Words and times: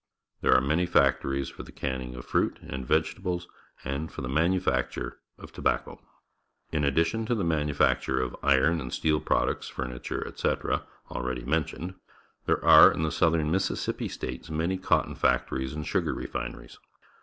There 0.41 0.55
are 0.55 0.61
many 0.61 0.87
factories 0.87 1.49
for 1.49 1.61
the 1.61 1.71
canning 1.71 2.15
of 2.15 2.25
fruit 2.25 2.57
and 2.63 2.87
vege 2.87 3.13
tables 3.13 3.47
and 3.83 4.11
for 4.11 4.23
the 4.23 4.27
manufacture 4.29 5.19
of 5.37 5.53
tobacco^ 5.53 5.99
"TiTaddition 6.73 7.27
to 7.27 7.35
the 7.35 7.43
manufacture 7.43 8.19
of 8.19 8.35
iron 8.41 8.81
and 8.81 8.91
steel 8.91 9.19
products, 9.19 9.67
furniture, 9.67 10.27
etc., 10.27 10.87
already 11.11 11.43
men 11.43 11.65
tioned, 11.65 11.93
there 12.47 12.65
are 12.65 12.91
in 12.91 13.03
the 13.03 13.11
Southern 13.11 13.51
Mississippi 13.51 14.07
States 14.07 14.49
many 14.49 14.77
c 14.77 14.83
otton 14.85 15.15
factories 15.15 15.71
and 15.71 15.85
sugar 15.85 16.15
refineries. 16.15 16.79